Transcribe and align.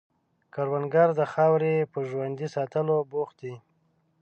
کروندګر 0.53 1.09
د 1.19 1.21
خاورې 1.33 1.75
په 1.91 1.99
ژوندي 2.09 2.47
ساتلو 2.55 2.97
بوخت 3.11 3.35
دی 3.41 3.55